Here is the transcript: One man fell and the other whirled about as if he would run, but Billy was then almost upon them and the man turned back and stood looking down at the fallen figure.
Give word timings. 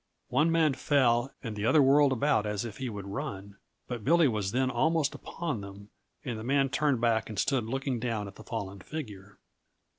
One 0.29 0.51
man 0.51 0.73
fell 0.73 1.31
and 1.43 1.55
the 1.55 1.67
other 1.67 1.79
whirled 1.83 2.11
about 2.11 2.47
as 2.47 2.65
if 2.65 2.77
he 2.77 2.89
would 2.89 3.05
run, 3.05 3.57
but 3.87 4.03
Billy 4.03 4.27
was 4.27 4.51
then 4.51 4.71
almost 4.71 5.13
upon 5.13 5.61
them 5.61 5.91
and 6.25 6.39
the 6.39 6.43
man 6.43 6.69
turned 6.69 6.99
back 6.99 7.29
and 7.29 7.37
stood 7.37 7.65
looking 7.65 7.99
down 7.99 8.27
at 8.27 8.33
the 8.33 8.43
fallen 8.43 8.79
figure. 8.79 9.37